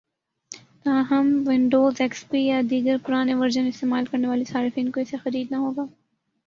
تاہم 0.83 1.27
Windows, 1.47 1.93
x 2.01 2.21
P 2.29 2.39
یا 2.41 2.61
دیگر 2.69 2.97
پرانے 3.05 3.33
ورژن 3.35 3.67
استعمال 3.67 4.05
کرنے 4.05 4.27
والے 4.27 4.43
صارفین 4.43 4.91
کو 4.91 4.99
اسے 5.01 5.17
خریدنا 5.23 5.57
ہوگا 5.59 5.85